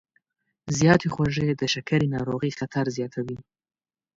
[0.77, 3.37] زیاتې خوږې د شکرې ناروغۍ خطر زیاتوي.